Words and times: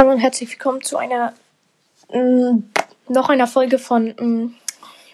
Hallo 0.00 0.12
und 0.12 0.18
herzlich 0.18 0.48
willkommen 0.48 0.80
zu 0.80 0.96
einer 0.96 1.34
mm, 2.10 2.62
noch 3.08 3.28
einer 3.28 3.46
Folge 3.46 3.78
von 3.78 4.14
mm, 4.18 4.54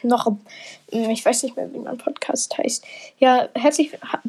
noch 0.05 0.31
mm, 0.31 1.11
ich 1.11 1.25
weiß 1.25 1.43
nicht 1.43 1.57
mehr 1.57 1.75
wie 1.75 1.79
mein 1.79 1.99
Podcast 1.99 2.57
heißt. 2.57 2.85
Ja, 3.19 3.49
herzlich 3.57 3.99
ha 4.01 4.23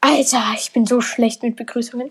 Alter, 0.00 0.42
ich 0.56 0.72
bin 0.72 0.84
so 0.84 1.00
schlecht 1.00 1.44
mit 1.44 1.54
Begrüßungen. 1.54 2.10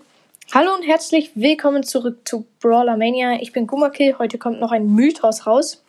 Hallo 0.54 0.74
und 0.74 0.82
herzlich 0.82 1.32
willkommen 1.34 1.82
zurück 1.82 2.26
zu 2.26 2.46
Brawler 2.58 2.96
Mania. 2.96 3.38
Ich 3.38 3.52
bin 3.52 3.66
Gumakill. 3.66 4.16
Heute 4.18 4.38
kommt 4.38 4.58
noch 4.58 4.72
ein 4.72 4.86
Mythos 4.86 5.46
raus, 5.46 5.82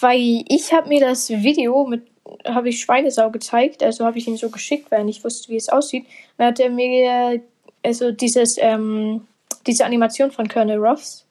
weil 0.00 0.42
ich 0.48 0.72
habe 0.72 0.88
mir 0.88 0.98
das 0.98 1.30
Video 1.30 1.86
mit 1.86 2.04
habe 2.44 2.70
ich 2.70 2.80
Schweinesau 2.80 3.30
gezeigt, 3.30 3.80
also 3.84 4.04
habe 4.04 4.18
ich 4.18 4.26
ihn 4.26 4.36
so 4.36 4.50
geschickt, 4.50 4.90
weil 4.90 5.04
nicht 5.04 5.22
wusste, 5.22 5.50
wie 5.50 5.56
es 5.56 5.68
aussieht. 5.68 6.04
Dann 6.36 6.48
hat 6.48 6.58
er 6.58 6.70
mir 6.70 7.40
also 7.84 8.10
dieses 8.10 8.58
ähm, 8.58 9.24
diese 9.66 9.84
Animation 9.84 10.30
von 10.30 10.48
Colonel 10.48 10.78
Ruffs. 10.78 11.26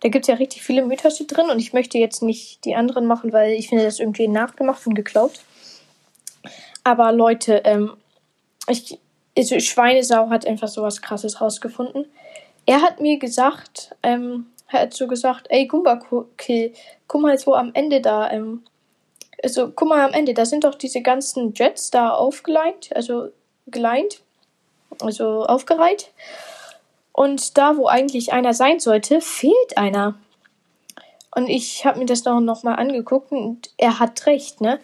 Da 0.00 0.08
gibt 0.08 0.24
es 0.24 0.28
ja 0.28 0.34
richtig 0.34 0.62
viele 0.62 0.84
Mythos 0.84 1.18
drin 1.26 1.50
und 1.50 1.58
ich 1.58 1.72
möchte 1.72 1.98
jetzt 1.98 2.22
nicht 2.22 2.64
die 2.64 2.76
anderen 2.76 3.06
machen, 3.06 3.32
weil 3.32 3.52
ich 3.52 3.68
finde 3.68 3.84
das 3.84 3.98
irgendwie 3.98 4.28
nachgemacht 4.28 4.86
und 4.86 4.94
geklaut. 4.94 5.40
Aber 6.84 7.12
Leute, 7.12 7.62
ähm, 7.64 7.96
ich, 8.68 8.98
also 9.36 9.58
Schweinesau 9.58 10.30
hat 10.30 10.46
einfach 10.46 10.68
sowas 10.68 11.02
krasses 11.02 11.40
rausgefunden. 11.40 12.06
Er 12.66 12.82
hat 12.82 13.00
mir 13.00 13.18
gesagt, 13.18 13.94
ähm, 14.02 14.46
er 14.70 14.82
hat 14.82 14.94
so 14.94 15.06
gesagt, 15.06 15.46
ey 15.48 15.66
Gumba 15.66 16.00
Kill, 16.36 16.72
guck 17.06 17.22
mal 17.22 17.36
wo 17.44 17.54
am 17.54 17.70
Ende 17.74 18.00
da, 18.00 18.30
ähm, 18.30 18.62
also 19.42 19.70
guck 19.70 19.88
mal 19.88 20.04
am 20.06 20.12
Ende, 20.12 20.34
da 20.34 20.44
sind 20.44 20.64
doch 20.64 20.74
diese 20.74 21.00
ganzen 21.00 21.54
Jets 21.54 21.90
da 21.90 22.10
aufgeleint, 22.10 22.90
also 22.94 23.28
geleint, 23.66 24.20
also 25.00 25.46
aufgereiht. 25.46 26.10
Und 27.18 27.58
da, 27.58 27.76
wo 27.76 27.88
eigentlich 27.88 28.32
einer 28.32 28.54
sein 28.54 28.78
sollte, 28.78 29.20
fehlt 29.20 29.76
einer. 29.76 30.14
Und 31.34 31.48
ich 31.48 31.84
habe 31.84 31.98
mir 31.98 32.06
das 32.06 32.24
noch, 32.24 32.38
noch 32.38 32.62
mal 32.62 32.76
angeguckt 32.76 33.32
und 33.32 33.70
er 33.76 33.98
hat 33.98 34.24
recht, 34.26 34.60
ne? 34.60 34.78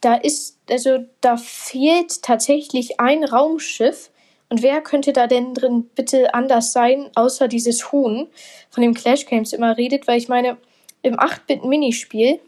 Da 0.00 0.14
ist, 0.16 0.58
also 0.68 1.06
da 1.20 1.36
fehlt 1.36 2.24
tatsächlich 2.24 2.98
ein 2.98 3.22
Raumschiff. 3.22 4.10
Und 4.48 4.64
wer 4.64 4.80
könnte 4.80 5.12
da 5.12 5.28
denn 5.28 5.54
drin 5.54 5.88
bitte 5.94 6.34
anders 6.34 6.72
sein, 6.72 7.10
außer 7.14 7.46
dieses 7.46 7.92
Huhn, 7.92 8.26
von 8.70 8.82
dem 8.82 8.94
Clash 8.94 9.26
Games 9.26 9.52
immer 9.52 9.76
redet? 9.76 10.08
Weil 10.08 10.18
ich 10.18 10.28
meine, 10.28 10.56
im 11.02 11.14
8-Bit-Minispiel, 11.14 12.40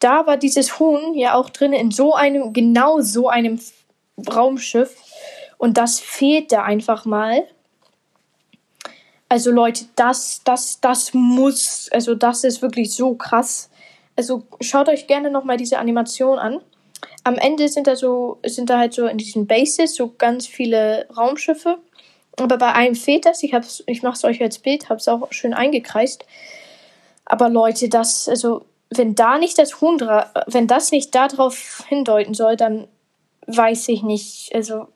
da 0.00 0.26
war 0.26 0.38
dieses 0.38 0.80
Huhn 0.80 1.14
ja 1.14 1.34
auch 1.34 1.50
drin 1.50 1.72
in 1.72 1.92
so 1.92 2.14
einem, 2.14 2.52
genau 2.52 3.00
so 3.00 3.28
einem 3.28 3.60
Raumschiff. 4.28 4.96
Und 5.56 5.78
das 5.78 6.00
fehlt 6.00 6.50
da 6.50 6.64
einfach 6.64 7.04
mal. 7.04 7.46
Also 9.32 9.50
Leute, 9.50 9.86
das, 9.96 10.42
das, 10.44 10.78
das 10.82 11.14
muss, 11.14 11.88
also 11.90 12.14
das 12.14 12.44
ist 12.44 12.60
wirklich 12.60 12.92
so 12.92 13.14
krass. 13.14 13.70
Also 14.14 14.42
schaut 14.60 14.90
euch 14.90 15.06
gerne 15.06 15.30
nochmal 15.30 15.56
diese 15.56 15.78
Animation 15.78 16.38
an. 16.38 16.60
Am 17.24 17.36
Ende 17.36 17.66
sind 17.68 17.86
da 17.86 17.96
so, 17.96 18.40
sind 18.44 18.68
da 18.68 18.76
halt 18.78 18.92
so 18.92 19.06
in 19.06 19.16
diesen 19.16 19.46
Bases 19.46 19.94
so 19.94 20.12
ganz 20.18 20.46
viele 20.46 21.06
Raumschiffe. 21.16 21.78
Aber 22.38 22.58
bei 22.58 22.74
einem 22.74 22.94
fehlt 22.94 23.24
das. 23.24 23.42
Ich 23.42 23.54
hab's, 23.54 23.82
ich 23.86 24.02
mach's 24.02 24.22
euch 24.22 24.42
als 24.42 24.58
Bild, 24.58 24.90
hab's 24.90 25.08
auch 25.08 25.32
schön 25.32 25.54
eingekreist. 25.54 26.26
Aber 27.24 27.48
Leute, 27.48 27.88
das, 27.88 28.28
also, 28.28 28.66
wenn 28.90 29.14
da 29.14 29.38
nicht 29.38 29.56
das 29.56 29.80
Huhn, 29.80 29.98
wenn 30.46 30.66
das 30.66 30.90
nicht 30.90 31.14
darauf 31.14 31.82
hindeuten 31.88 32.34
soll, 32.34 32.56
dann 32.56 32.86
weiß 33.46 33.88
ich 33.88 34.02
nicht, 34.02 34.54
also, 34.54 34.88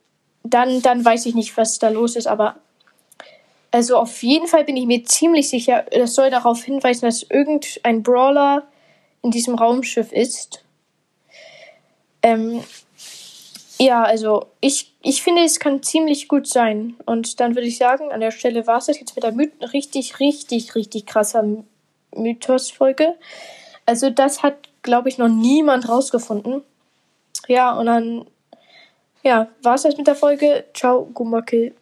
dann, 0.43 0.83
dann 0.83 1.03
weiß 1.03 1.25
ich 1.25 1.35
nicht, 1.35 1.57
was 1.57 1.79
da 1.79 1.89
los 1.89 2.17
ist, 2.17 2.27
aber 2.27 2.57
also 3.77 3.99
auf 3.99 4.23
jeden 4.23 4.47
Fall 4.47 4.65
bin 4.65 4.75
ich 4.79 4.87
mir 4.87 5.05
ziemlich 5.05 5.51
sicher, 5.51 5.85
das 5.91 6.15
soll 6.15 6.31
darauf 6.31 6.65
hinweisen, 6.65 7.05
dass 7.05 7.25
irgendein 7.25 8.03
Brawler 8.03 8.67
in 9.21 9.31
diesem 9.31 9.55
Raumschiff 9.55 10.13
ist. 10.13 10.65
Ähm, 12.23 12.65
ja, 13.79 14.03
also 14.03 14.47
ich, 14.63 14.95
ich 15.03 15.23
finde, 15.23 15.43
es 15.43 15.61
kann 15.61 15.83
ziemlich 15.83 16.27
gut 16.27 16.47
sein. 16.47 16.97
Und 17.05 17.39
dann 17.39 17.55
würde 17.55 17.69
ich 17.69 17.77
sagen, 17.77 18.11
an 18.13 18.21
der 18.21 18.31
Stelle 18.31 18.67
war 18.67 18.79
es 18.79 18.87
das 18.87 18.99
jetzt 18.99 19.15
mit 19.15 19.25
der 19.25 19.33
My 19.33 19.53
richtig, 19.75 20.21
richtig, 20.21 20.75
richtig 20.75 21.05
krasser 21.05 21.45
Mythos-Folge. 22.17 23.17
Also 23.85 24.09
das 24.09 24.43
hat, 24.43 24.55
glaube 24.81 25.11
ich, 25.11 25.19
noch 25.19 25.29
niemand 25.29 25.87
rausgefunden. 25.87 26.63
Ja, 27.47 27.75
und 27.75 27.85
dann, 27.85 28.27
ja, 29.23 29.49
war 29.63 29.75
es 29.75 29.83
das 29.83 29.99
mit 29.99 30.07
der 30.07 30.17
Folge. 30.17 30.65
Ciao, 30.73 31.05
Gumbakill. 31.13 31.77